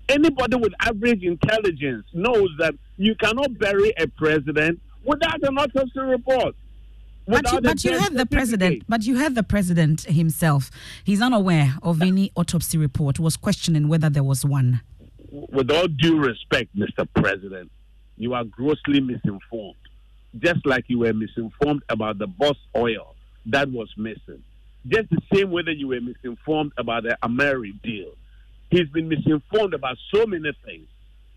Anybody 0.08 0.58
with 0.58 0.74
average 0.82 1.24
intelligence 1.24 2.06
knows 2.13 2.50
that 2.60 2.75
you 2.98 3.15
cannot 3.15 3.58
bury 3.58 3.94
a 3.98 4.08
president 4.08 4.80
without 5.04 5.44
an 5.44 5.58
autopsy 5.58 6.00
report. 6.00 6.56
But 7.27 7.51
you, 7.51 7.62
but 7.62 7.84
you 7.84 7.92
death 7.92 8.13
the 8.13 8.25
president. 8.27 8.84
But 8.88 9.04
you 9.04 9.18
heard 9.18 9.34
the 9.34 9.42
president 9.42 10.01
himself. 10.01 10.70
He's 11.04 11.22
unaware 11.22 11.75
of 11.82 12.01
any 12.01 12.32
autopsy 12.36 12.77
report. 12.77 13.20
Was 13.20 13.36
questioning 13.36 13.88
whether 13.88 14.10
there 14.10 14.24
was 14.24 14.46
one. 14.46 14.82
with 15.32 15.72
all 15.72 15.88
due 15.88 16.20
respect, 16.20 16.75
Mr. 16.75 17.08
President, 17.15 17.72
you 18.18 18.34
are 18.36 18.44
grossly 18.44 19.01
misinformed. 19.01 19.75
Just 20.38 20.65
like 20.65 20.86
you 20.88 21.00
were 21.00 21.13
misinformed 21.13 21.82
about 21.89 22.20
the 22.20 22.27
boss 22.27 22.58
oil 22.75 23.14
that 23.47 23.71
was 23.71 23.89
missing. 23.97 24.43
Just 24.87 25.09
the 25.09 25.21
same 25.33 25.51
way 25.51 25.63
that 25.63 25.75
you 25.77 25.87
were 25.87 26.01
misinformed 26.01 26.73
about 26.77 27.03
the 27.03 27.17
Ameri 27.23 27.81
deal. 27.81 28.11
He's 28.69 28.87
been 28.89 29.07
misinformed 29.07 29.73
about 29.73 29.97
so 30.13 30.25
many 30.25 30.51
things. 30.65 30.87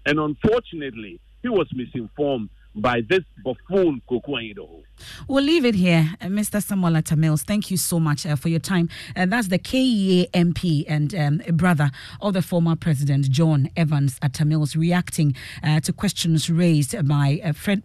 And 0.04 0.18
unfortunately, 0.18 1.20
he 1.42 1.48
was 1.48 1.68
misinformed 1.72 2.50
by 2.80 3.02
this 3.08 3.24
buffoon 3.44 4.00
Kwaku 4.08 4.30
Anyidoho. 4.30 4.82
We'll 5.28 5.44
leave 5.44 5.64
it 5.64 5.74
here, 5.74 6.10
uh, 6.20 6.26
Mr. 6.26 6.62
Samuel 6.62 6.96
Atta 6.96 7.16
Mills. 7.16 7.42
Thank 7.42 7.70
you 7.70 7.76
so 7.76 8.00
much 8.00 8.26
uh, 8.26 8.36
for 8.36 8.48
your 8.48 8.60
time. 8.60 8.88
Uh, 9.16 9.26
that's 9.26 9.48
the 9.48 9.58
KEEA 9.58 10.30
MP 10.32 10.84
and 10.88 11.14
um, 11.14 11.56
brother 11.56 11.90
of 12.20 12.34
the 12.34 12.42
former 12.42 12.76
president, 12.76 13.30
John 13.30 13.70
Evans 13.76 14.18
Atta 14.22 14.44
Mills, 14.44 14.74
reacting 14.74 15.36
uh, 15.62 15.80
to 15.80 15.92
questions 15.92 16.50
raised 16.50 16.96
by 17.06 17.40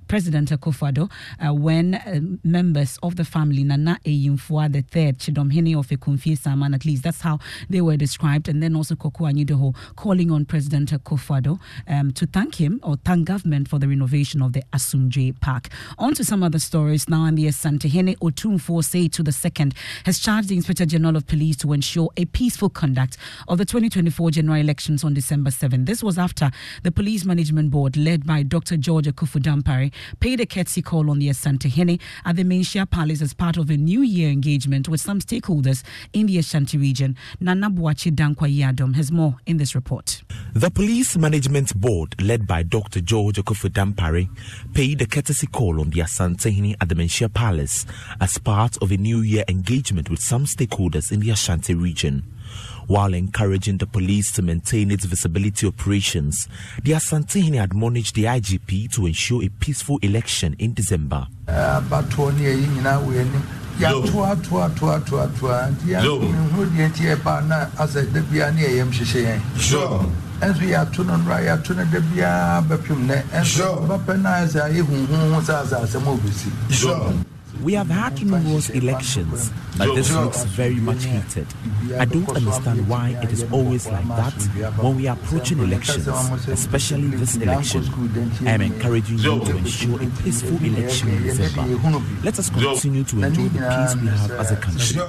President 0.07 0.49
Akufo-Addo 0.49 1.11
uh, 1.39 1.53
when 1.53 2.39
members 2.43 2.97
of 3.03 3.15
the 3.15 3.25
family, 3.25 3.63
Nana 3.63 3.99
Eyimfua 4.05 4.73
third, 4.89 5.19
Chidomhene 5.19 5.77
of 5.77 5.87
Ekumfi 5.87 6.37
Saman, 6.37 6.73
at 6.73 6.85
least 6.85 7.03
that's 7.03 7.21
how 7.21 7.39
they 7.69 7.81
were 7.81 7.97
described, 7.97 8.47
and 8.47 8.61
then 8.61 8.75
also 8.75 8.95
Kwaku 8.95 9.31
Anyidoho 9.31 9.75
calling 9.95 10.31
on 10.31 10.45
President 10.45 10.91
Akufo-Addo 10.91 11.59
um, 11.87 12.11
to 12.13 12.25
thank 12.25 12.55
him 12.55 12.79
or 12.83 12.95
thank 12.97 13.27
government 13.27 13.67
for 13.67 13.79
the 13.79 13.87
renovation 13.87 14.41
of 14.41 14.53
the 14.53 14.63
Asomdwee 14.83 15.39
Park. 15.39 15.69
On 15.97 16.13
to 16.13 16.23
some 16.23 16.43
other 16.43 16.59
stories 16.59 17.07
now, 17.07 17.25
and 17.25 17.37
the 17.37 17.51
Say 18.83 19.07
to 19.07 19.23
the 19.23 19.31
second 19.31 19.73
has 20.05 20.19
charged 20.19 20.49
the 20.49 20.55
Inspector 20.55 20.85
General 20.85 21.15
of 21.15 21.25
Police 21.27 21.55
to 21.57 21.73
ensure 21.73 22.09
a 22.17 22.25
peaceful 22.25 22.69
conduct 22.69 23.17
of 23.47 23.57
the 23.57 23.65
2024 23.65 24.31
general 24.31 24.59
elections 24.59 25.03
on 25.03 25.13
December 25.13 25.51
7. 25.51 25.85
This 25.85 26.03
was 26.03 26.17
after 26.17 26.51
the 26.83 26.91
Police 26.91 27.23
Management 27.25 27.71
Board, 27.71 27.95
led 27.95 28.25
by 28.25 28.43
Dr. 28.43 28.77
George 28.77 29.05
Akuffo 29.05 29.41
Dampare, 29.41 29.91
paid 30.19 30.41
a 30.41 30.45
courtesy 30.45 30.81
call 30.81 31.09
on 31.09 31.19
the 31.19 31.29
Asantehene 31.29 31.99
at 32.25 32.35
the 32.35 32.43
Menhyia 32.43 32.89
Palace 32.89 33.21
as 33.21 33.33
part 33.33 33.57
of 33.57 33.69
a 33.69 33.77
New 33.77 34.01
Year 34.01 34.29
engagement 34.29 34.89
with 34.89 34.99
some 35.01 35.19
stakeholders 35.19 35.83
in 36.11 36.25
the 36.25 36.37
Ashanti 36.37 36.77
region. 36.77 37.15
Nana 37.39 37.69
Boakye 37.69 38.11
Dankwa 38.11 38.53
Yadom 38.53 38.95
has 38.95 39.11
more 39.11 39.35
in 39.45 39.57
this 39.57 39.75
report. 39.75 40.23
The 40.53 40.69
Police 40.69 41.17
Management 41.17 41.79
Board, 41.79 42.21
led 42.21 42.45
by 42.47 42.63
Dr. 42.63 43.01
George 43.01 43.37
Akuffo 43.37 43.69
Dampare, 43.69 44.27
paid 44.73 45.01
a 45.03 45.05
courtesy 45.05 45.45
call 45.45 45.79
on 45.79 45.91
the 45.91 45.99
Asantehene 45.99 46.75
at 46.81 46.89
the 46.89 46.95
Menhyia 46.95 47.31
Palace 47.31 47.85
as 48.19 48.39
part 48.39 48.75
of 48.81 48.91
a 48.91 48.97
New 48.97 49.21
Year 49.21 49.43
engagement 49.47 50.09
with 50.09 50.19
some 50.19 50.45
stakeholders 50.45 51.11
in 51.11 51.19
the 51.19 51.29
Ashanti 51.29 51.75
region. 51.75 52.23
While 52.87 53.13
encouraging 53.13 53.77
the 53.77 53.85
police 53.85 54.31
to 54.33 54.41
maintain 54.41 54.89
its 54.89 55.05
visibility 55.05 55.67
operations, 55.67 56.47
the 56.83 56.93
Asantehene 56.93 57.63
admonished 57.63 58.15
the 58.15 58.23
IGP 58.23 58.91
to 58.93 59.05
ensure 59.05 59.43
a 59.43 59.49
peaceful 59.49 59.99
election 60.01 60.55
in 60.57 60.73
December. 60.73 61.27
Ɛnso 70.43 70.63
yɛato 70.73 71.03
no 71.05 71.13
nnora 71.17 71.39
yɛato 71.47 71.73
no 71.75 71.83
da 71.91 71.99
biara 71.99 72.61
bɛpem 72.67 72.99
nɛ 73.07 73.15
ɛnso 73.31 73.87
bɛpɛ 73.87 74.13
no 74.21 74.29
ayɛ 74.29 74.47
sɛ 74.53 74.59
ayɛ 74.67 74.81
huhuhu 74.81 75.41
sɛ 75.47 75.53
asɛ 75.61 75.75
asɛm 75.83 76.07
a 76.07 76.13
We 77.63 77.73
have 77.73 77.87
had 77.87 78.21
numerous 78.21 78.69
elections, 78.71 79.49
but 79.77 79.95
this 79.95 80.11
looks 80.11 80.43
very 80.43 80.75
much 80.75 81.05
heated. 81.05 81.47
I 81.97 82.03
don't 82.03 82.29
understand 82.29 82.87
why 82.89 83.17
it 83.23 83.31
is 83.31 83.43
always 83.51 83.87
like 83.87 84.05
that 84.07 84.33
when 84.81 84.97
we 84.97 85.07
are 85.07 85.15
approaching 85.15 85.59
elections, 85.59 86.07
especially 86.49 87.07
this 87.07 87.37
election. 87.37 87.83
I 88.45 88.51
am 88.51 88.61
encouraging 88.61 89.19
you 89.19 89.39
to 89.45 89.57
ensure 89.57 90.01
a 90.03 90.07
peaceful 90.23 90.57
election 90.63 91.09
in 91.09 91.23
December. 91.23 92.01
Let 92.23 92.37
us 92.37 92.49
continue 92.49 93.03
to 93.05 93.23
enjoy 93.23 93.47
the 93.47 93.59
peace 93.59 93.95
we 93.95 94.07
have 94.07 94.31
as 94.31 94.51
a 94.51 94.57
country. 94.57 94.99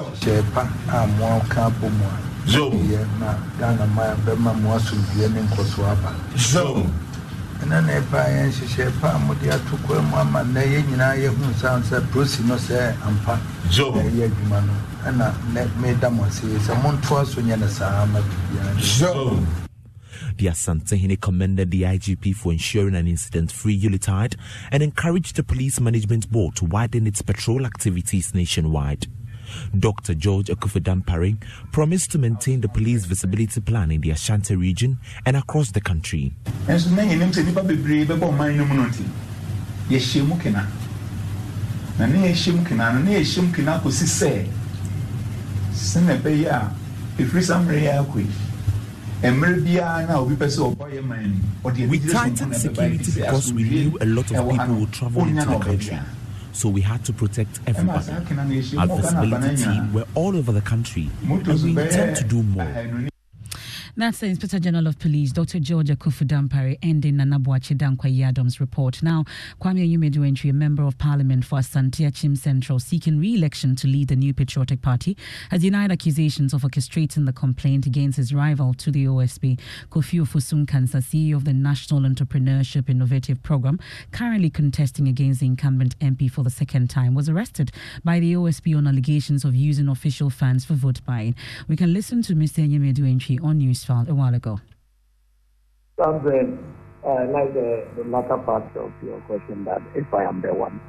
Ɛna 7.63 7.85
na 7.87 7.93
ɛba 8.01 8.21
yɛn 8.35 8.51
nhyehyɛ 8.51 9.01
pa 9.01 9.09
a 9.15 9.19
mode 9.19 9.47
ato 9.49 9.77
kwa 9.87 10.03
mu 10.03 10.17
ama 10.17 10.41
nnɛ 10.45 10.63
yɛn 10.73 10.85
nyinaa 10.91 11.15
yɛhu 11.23 11.55
san 11.61 11.83
sɛ 11.83 12.01
prosi 12.11 12.45
no 12.47 12.57
sɛ 12.57 12.95
ampa 13.07 13.39
ɛyɛ 13.71 14.29
adwuma 14.29 14.67
no. 14.67 14.73
Ɛna 15.05 15.27
nnɛ 15.53 15.81
meda 15.81 16.11
mo 16.11 16.25
ase 16.25 16.43
sɛ 16.43 16.83
montoa 16.83 17.25
so 17.27 17.41
nyɛ 17.41 17.59
no 17.61 17.67
saa 17.69 18.07
ma 18.07 18.21
biribiara 18.21 19.47
The 20.37 20.47
Asantehene 20.47 21.21
commended 21.21 21.71
the 21.71 21.83
IGP 21.83 22.35
for 22.35 22.53
ensuring 22.53 22.95
an 22.97 23.07
incident-free 23.07 23.75
Yuletide 23.75 24.35
and 24.73 24.83
encouraged 24.83 25.37
the 25.37 25.45
Police 25.45 25.79
Management 25.81 26.31
Board 26.31 26.57
to 26.57 26.65
widen 26.65 27.07
its 27.07 27.23
patrol 27.23 27.65
activities 27.67 28.35
nationwide. 28.35 29.07
Dr. 29.79 30.15
George 30.15 30.47
Dampare 30.49 31.37
promised 31.73 32.11
to 32.13 32.19
maintain 32.19 32.61
the 32.61 32.69
police 32.69 33.05
visibility 33.05 33.61
plan 33.61 33.91
in 33.91 34.01
the 34.01 34.11
Ashanti 34.11 34.57
region 34.57 34.99
and 35.27 35.37
across 35.37 35.71
the 35.73 35.81
country. 35.81 36.33
na 41.99 42.07
ne 42.07 42.19
yɛhyɛm 42.29 42.65
kena 42.67 42.93
no 42.93 42.99
ne 43.03 43.13
yɛhyɛm 43.19 43.53
kena 43.55 43.79
kɔsi 43.83 44.07
sɛ 44.19 44.47
sɛnɛ 45.73 46.19
ɛbɛyɛ 46.19 46.51
a 46.51 46.75
ɛfiri 47.19 47.43
sa 47.43 47.59
mmerɛ 47.61 47.81
yɛ 47.87 47.93
akɔi 48.03 48.27
mmerɛ 49.23 49.63
biara 49.65 50.07
na 50.09 50.19
obi 50.19 50.35
pɛ 50.35 50.47
sɛ 50.51 50.61
ɔbɔ 50.75 50.85
yɛ 50.91 51.07
man 51.07 51.41
no 51.63 51.87
we 51.89 51.99
tightened 52.01 52.57
security 52.57 53.13
because 53.15 53.53
we 53.53 53.63
knew 53.63 53.99
a 54.01 54.07
lot 54.07 54.29
of 54.31 54.51
people 54.51 54.75
would 54.75 54.93
travel 54.93 55.23
into 55.23 55.45
the 55.47 55.59
country 55.59 55.99
so 56.55 56.69
we 56.69 56.81
had 56.81 57.05
to 57.05 57.13
protect 57.13 57.61
everybody. 57.67 58.11
Our 58.79 58.87
visibility 58.97 59.57
team 59.57 59.93
were 59.93 60.07
all 60.15 60.37
over 60.37 60.53
the 60.53 60.63
country, 60.63 61.11
and 61.23 61.63
we 61.63 61.71
intend 61.71 62.17
to 62.17 62.25
do 62.25 62.43
more. 62.43 63.13
That's 63.97 64.19
the 64.19 64.27
Inspector 64.27 64.59
General 64.59 64.89
of 64.89 64.99
Police, 64.99 65.31
Dr. 65.31 65.61
George 65.61 65.87
Akuffo 65.87 66.27
Dampare, 66.27 66.77
ending 66.83 67.19
Nana 67.19 67.39
Boakye 67.39 67.77
Dankwa 67.77 68.13
Yadom's 68.13 68.59
report. 68.59 69.01
Now, 69.05 69.25
Kwame 69.63 69.89
Anyimadu-Antwi, 69.89 70.51
a 70.51 70.53
member 70.53 70.83
of 70.83 70.99
parliament 70.99 71.45
for 71.45 71.61
Asante 71.61 72.05
Akyem 72.05 72.37
Central, 72.37 72.81
seeking 72.81 73.21
re-election 73.21 73.77
to 73.77 73.87
lead 73.87 74.09
the 74.09 74.17
New 74.17 74.35
Patriotic 74.35 74.83
Party, 74.83 75.17
has 75.51 75.63
denied 75.63 75.93
accusations 75.93 76.53
of 76.53 76.63
orchestrating 76.63 77.25
the 77.25 77.33
complaint 77.33 77.87
against 77.87 78.17
his 78.17 78.35
rival 78.35 78.75
to 78.75 78.91
the 78.91 79.05
OSP. 79.05 79.61
Kofi 79.91 80.21
Ofosu-Nkansah, 80.21 81.01
CEO 81.01 81.37
of 81.37 81.45
the 81.45 81.53
National 81.53 82.01
Entrepreneurship 82.01 82.91
Innovative 82.91 83.45
Program, 83.45 83.79
currently 84.11 84.51
contesting 84.51 85.07
against 85.07 85.39
the 85.39 85.47
incumbent 85.47 85.97
MP 86.01 86.29
for 86.29 86.43
the 86.43 86.51
second 86.51 86.91
time, 86.91 87.15
was 87.15 87.29
arrested 87.29 87.71
by 88.03 88.19
the 88.19 88.33
OSP 88.33 88.77
on 88.77 88.89
allegations 88.89 89.45
of 89.45 89.55
using 89.55 89.87
official 89.87 90.31
funds 90.31 90.65
for 90.65 90.75
vote 90.75 91.01
buying. 91.07 91.37
We 91.69 91.77
can 91.77 91.93
listen 91.93 92.23
to 92.23 92.35
Mr. 92.35 92.69
Anyimadu-Antwi 92.69 93.41
on 93.45 93.59
News 93.59 93.84
found 93.85 94.09
a 94.09 94.15
while 94.15 94.35
ago? 94.35 94.59
Something 96.03 96.59
uh, 97.07 97.27
like 97.31 97.53
the, 97.55 97.87
the 97.97 98.05
latter 98.05 98.39
part 98.39 98.65
of 98.77 98.93
your 99.03 99.21
question 99.23 99.65
that 99.65 99.83
if 99.95 100.13
I 100.13 100.25
am 100.25 100.41
the 100.41 100.53
one. 100.53 100.81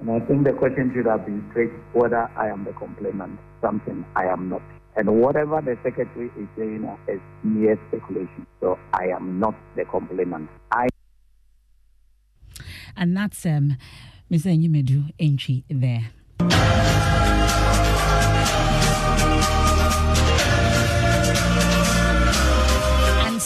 And 0.00 0.10
I 0.10 0.20
think 0.26 0.44
the 0.44 0.52
question 0.52 0.92
should 0.94 1.06
have 1.06 1.24
been 1.24 1.46
straight 1.50 1.70
whether 1.92 2.28
I 2.36 2.48
am 2.48 2.64
the 2.64 2.72
complainant, 2.72 3.38
something 3.62 4.04
I 4.16 4.26
am 4.26 4.48
not. 4.48 4.62
And 4.96 5.20
whatever 5.20 5.60
the 5.60 5.76
secretary 5.82 6.30
is 6.38 6.48
saying 6.56 6.88
is 7.08 7.20
mere 7.42 7.78
speculation. 7.88 8.46
So 8.60 8.78
I 8.92 9.06
am 9.06 9.40
not 9.40 9.54
the 9.76 9.84
complainant. 9.84 10.50
I 10.70 10.88
and 12.96 13.16
that's 13.16 13.44
um, 13.46 13.76
Mr. 14.30 14.56
Anyimadu-Antwi 14.56 15.64
there. 15.68 16.93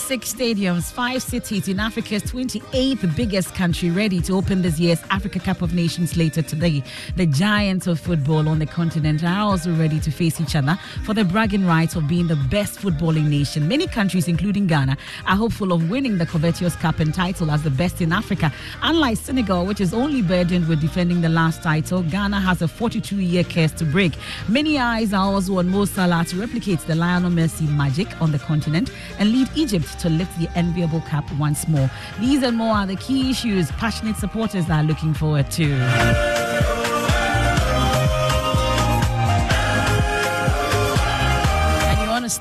Six 0.08 0.32
stadiums, 0.32 0.90
five 0.90 1.22
cities 1.22 1.68
in 1.68 1.78
Africa's 1.78 2.22
28th 2.22 3.14
biggest 3.14 3.54
country, 3.54 3.90
ready 3.90 4.22
to 4.22 4.32
open 4.32 4.62
this 4.62 4.80
year's 4.80 5.02
Africa 5.10 5.38
Cup 5.38 5.60
of 5.60 5.74
Nations 5.74 6.16
later 6.16 6.40
today. 6.40 6.82
The 7.16 7.26
giants 7.26 7.86
of 7.86 8.00
football 8.00 8.48
on 8.48 8.58
the 8.58 8.64
continent 8.64 9.22
are 9.22 9.40
also 9.40 9.70
ready 9.74 10.00
to 10.00 10.10
face 10.10 10.40
each 10.40 10.56
other 10.56 10.78
for 11.04 11.12
the 11.12 11.26
bragging 11.26 11.66
rights 11.66 11.94
of 11.94 12.08
being 12.08 12.26
the 12.26 12.36
best 12.36 12.78
footballing 12.78 13.28
nation. 13.28 13.68
Many 13.68 13.86
countries, 13.86 14.28
including 14.28 14.66
Ghana, 14.66 14.96
are 15.26 15.36
hopeful 15.36 15.74
of 15.74 15.90
winning 15.90 16.16
the 16.16 16.24
covetous 16.24 16.74
cup 16.76 17.00
and 17.00 17.12
title 17.12 17.50
as 17.50 17.62
the 17.62 17.70
best 17.70 18.00
in 18.00 18.10
Africa. 18.10 18.50
Unlike 18.80 19.18
Senegal, 19.18 19.66
which 19.66 19.82
is 19.82 19.92
only 19.92 20.22
burdened 20.22 20.68
with 20.68 20.80
defending 20.80 21.20
the 21.20 21.28
last 21.28 21.62
title, 21.62 22.02
Ghana 22.02 22.40
has 22.40 22.62
a 22.62 22.66
42-year 22.66 23.44
curse 23.44 23.72
to 23.72 23.84
break. 23.84 24.14
Many 24.48 24.78
eyes 24.78 25.12
are 25.12 25.26
also 25.26 25.58
on 25.58 25.68
Mo 25.68 25.84
Salah 25.84 26.24
to 26.28 26.40
replicate 26.40 26.80
the 26.86 26.94
Lionel 26.94 27.30
Messi 27.30 27.68
magic 27.76 28.08
on 28.22 28.32
the 28.32 28.38
continent 28.38 28.90
and 29.18 29.32
lead 29.32 29.50
Egypt 29.54 29.97
to 29.98 30.08
lift 30.08 30.38
the 30.38 30.48
enviable 30.56 31.00
cup 31.02 31.30
once 31.32 31.68
more. 31.68 31.90
These 32.20 32.42
and 32.42 32.56
more 32.56 32.74
are 32.74 32.86
the 32.86 32.96
key 32.96 33.30
issues 33.30 33.70
passionate 33.72 34.16
supporters 34.16 34.70
are 34.70 34.82
looking 34.82 35.14
forward 35.14 35.50
to. 35.52 36.47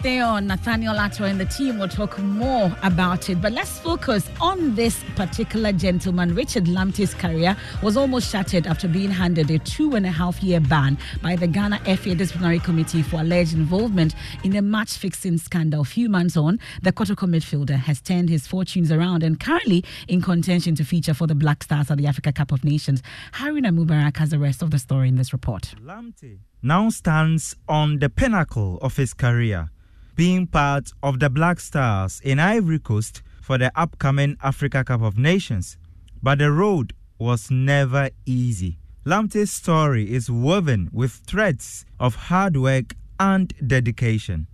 Stay. 0.08 0.18
Nathaniel 0.18 0.96
Attoh 0.96 1.30
and 1.30 1.40
the 1.40 1.46
team 1.46 1.80
will 1.80 1.88
talk 1.88 2.18
more 2.20 2.76
about 2.84 3.30
it. 3.30 3.42
But 3.42 3.52
let's 3.52 3.80
focus 3.80 4.30
on 4.40 4.76
this 4.76 5.04
particular 5.16 5.72
gentleman. 5.72 6.34
Richard 6.34 6.66
Lamptey's 6.66 7.14
career 7.14 7.58
was 7.84 7.98
almost 7.98 8.32
shattered 8.32 8.68
after 8.68 8.88
being 8.88 9.12
handed 9.12 9.52
a 9.52 9.60
two 9.60 9.96
and 9.96 10.06
a 10.06 10.12
half 10.12 10.42
year 10.42 10.60
ban 10.60 10.98
by 11.22 11.36
the 11.36 11.48
Ghana 11.48 11.80
FA 11.98 12.16
Disciplinary 12.16 12.60
Committee 12.60 13.02
for 13.02 13.22
alleged 13.22 13.54
involvement 13.54 14.16
in 14.44 14.56
a 14.56 14.62
match 14.62 14.94
fixing 14.94 15.38
scandal. 15.38 15.82
A 15.82 15.86
few 15.86 16.08
months 16.08 16.38
on, 16.38 16.60
the 16.82 16.94
Kotoko 16.94 17.28
midfielder 17.28 17.78
has 17.78 18.00
turned 18.02 18.30
his 18.30 18.48
fortunes 18.48 18.92
around 18.92 19.24
and 19.24 19.40
currently 19.40 19.84
in 20.08 20.22
contention 20.22 20.76
to 20.76 20.86
feature 20.86 21.14
for 21.14 21.28
the 21.28 21.36
Black 21.36 21.64
Stars 21.64 21.92
at 21.92 21.98
the 21.98 22.08
Africa 22.08 22.32
Cup 22.32 22.52
of 22.52 22.64
Nations. 22.64 23.04
Haruna 23.34 23.78
Mubarak 23.78 24.18
has 24.18 24.30
the 24.30 24.40
rest 24.40 24.62
of 24.62 24.72
the 24.72 24.80
story 24.80 25.10
in 25.10 25.16
this 25.16 25.34
report. 25.34 25.74
Lamptey 25.84 26.40
now 26.62 26.90
stands 26.90 27.56
on 27.68 28.00
the 28.00 28.10
pinnacle 28.10 28.78
of 28.82 28.96
his 28.98 29.14
career 29.14 29.70
being 30.18 30.48
part 30.48 30.92
of 31.04 31.20
the 31.20 31.30
Black 31.30 31.60
Stars 31.60 32.20
in 32.24 32.40
Ivory 32.40 32.80
Coast 32.80 33.22
for 33.40 33.60
the 33.60 33.72
upcoming 33.80 34.36
Africa 34.42 34.84
Cup 34.84 35.04
of 35.04 35.16
Nations. 35.16 35.78
But 36.24 36.40
the 36.40 36.52
road 36.52 36.94
was 37.20 37.52
never 37.52 38.10
easy. 38.26 38.80
Lamptey's 39.06 39.52
story 39.52 40.12
is 40.12 40.30
woven 40.30 40.90
with 40.92 41.12
threads 41.12 41.86
of 42.00 42.16
hard 42.16 42.58
work 42.58 42.96
and 43.20 43.54
dedication. 43.66 44.48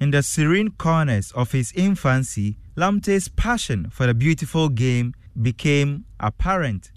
In 0.00 0.10
the 0.10 0.22
serene 0.22 0.70
corners 0.70 1.32
of 1.32 1.52
his 1.52 1.70
infancy, 1.72 2.56
Lamptey's 2.74 3.28
passion 3.28 3.90
for 3.90 4.06
the 4.06 4.14
beautiful 4.14 4.70
game 4.70 5.12
became 5.40 6.06
apparent. 6.18 6.90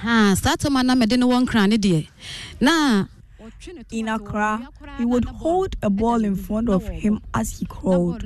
In 3.92 4.08
Accra, 4.08 4.70
he 4.98 5.06
would 5.06 5.26
hold 5.26 5.76
a 5.82 5.90
ball 5.90 6.24
in 6.24 6.36
front 6.36 6.70
of 6.70 6.88
him 6.88 7.20
as 7.34 7.60
he 7.60 7.66
crawled. 7.66 8.24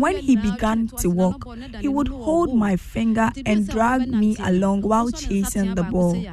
When 0.00 0.16
he 0.16 0.36
began 0.36 0.88
to 0.98 1.08
walk, 1.08 1.46
he 1.80 1.88
would 1.88 2.08
hold 2.08 2.54
my 2.54 2.76
finger 2.76 3.30
and 3.44 3.68
drag 3.68 4.08
me 4.08 4.36
along 4.40 4.82
while 4.82 5.10
chasing 5.10 5.74
the 5.74 5.84
ball. 5.84 6.24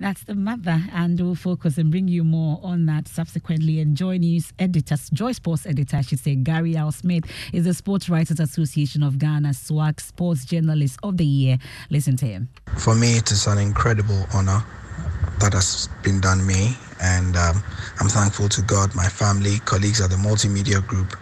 That's 0.00 0.24
the 0.24 0.34
mother, 0.34 0.82
and 0.92 1.20
we'll 1.20 1.36
focus 1.36 1.78
and 1.78 1.90
bring 1.90 2.08
you 2.08 2.24
more 2.24 2.58
on 2.62 2.86
that 2.86 3.06
subsequently. 3.06 3.80
And 3.80 3.96
Joy 3.96 4.18
News 4.18 4.52
editor, 4.58 4.96
Joy 5.12 5.32
Sports 5.32 5.66
editor, 5.66 5.98
I 5.98 6.00
should 6.00 6.18
say, 6.18 6.34
Gary 6.34 6.76
Al 6.76 6.90
Smith 6.90 7.24
is 7.52 7.64
the 7.64 7.74
Sports 7.74 8.08
Writers 8.08 8.40
Association 8.40 9.04
of 9.04 9.18
Ghana 9.18 9.54
SWAG 9.54 10.00
Sports 10.00 10.44
Journalist 10.44 10.98
of 11.04 11.16
the 11.16 11.24
Year. 11.24 11.58
Listen 11.90 12.16
to 12.16 12.26
him. 12.26 12.48
For 12.76 12.94
me, 12.94 13.16
it 13.18 13.30
is 13.30 13.46
an 13.46 13.58
incredible 13.58 14.26
honor 14.34 14.64
that 15.40 15.52
has 15.52 15.88
been 16.02 16.20
done 16.20 16.46
me, 16.46 16.76
and 17.02 17.36
um, 17.36 17.62
I'm 18.00 18.08
thankful 18.08 18.48
to 18.48 18.62
God, 18.62 18.94
my 18.94 19.08
family, 19.08 19.58
colleagues 19.64 20.00
at 20.00 20.10
the 20.10 20.16
Multimedia 20.16 20.86
Group, 20.86 21.16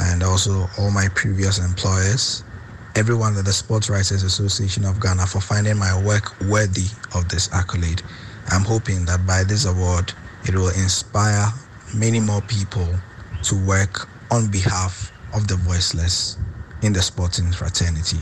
and 0.00 0.22
also 0.22 0.68
all 0.78 0.90
my 0.90 1.08
previous 1.14 1.58
employers 1.58 2.44
everyone 2.96 3.36
at 3.36 3.44
the 3.44 3.52
Sports 3.52 3.90
Writers 3.90 4.22
Association 4.22 4.84
of 4.84 5.00
Ghana 5.00 5.26
for 5.26 5.40
finding 5.40 5.76
my 5.76 6.00
work 6.04 6.38
worthy 6.42 6.86
of 7.14 7.28
this 7.28 7.52
accolade. 7.52 8.02
I'm 8.48 8.62
hoping 8.62 9.04
that 9.06 9.26
by 9.26 9.42
this 9.42 9.66
award, 9.66 10.12
it 10.46 10.54
will 10.54 10.68
inspire 10.68 11.48
many 11.94 12.20
more 12.20 12.40
people 12.42 12.88
to 13.42 13.66
work 13.66 14.08
on 14.30 14.48
behalf 14.48 15.12
of 15.34 15.48
the 15.48 15.56
voiceless 15.56 16.38
in 16.82 16.92
the 16.92 17.02
sporting 17.02 17.50
fraternity. 17.50 18.18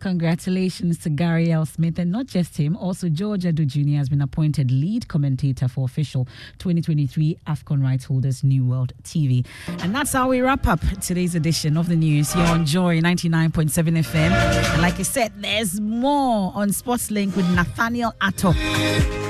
Congratulations 0.00 0.98
to 0.98 1.10
Gary 1.10 1.52
Al 1.52 1.66
Smith, 1.66 1.98
and 1.98 2.10
not 2.10 2.26
just 2.26 2.56
him, 2.56 2.74
also 2.74 3.10
George 3.10 3.42
Addo 3.42 3.66
Jr. 3.66 3.98
has 3.98 4.08
been 4.08 4.22
appointed 4.22 4.70
lead 4.70 5.06
commentator 5.08 5.68
for 5.68 5.84
official 5.84 6.26
2023 6.58 7.36
AFCON 7.46 7.82
rights 7.82 8.06
holders 8.06 8.42
New 8.42 8.64
World 8.64 8.94
TV. 9.02 9.44
And 9.82 9.94
that's 9.94 10.12
how 10.14 10.30
we 10.30 10.40
wrap 10.40 10.66
up 10.66 10.80
today's 11.02 11.34
edition 11.34 11.76
of 11.76 11.88
the 11.88 11.96
news 11.96 12.32
here 12.32 12.46
on 12.46 12.64
Joy 12.64 13.00
99.7 13.00 13.70
FM. 13.70 14.30
And 14.32 14.82
like 14.82 14.98
I 14.98 15.02
said, 15.02 15.32
there's 15.36 15.78
more 15.80 16.50
on 16.54 16.72
Sports 16.72 17.10
Link 17.10 17.36
with 17.36 17.48
Nathaniel 17.54 18.12
Attoh. 18.22 19.29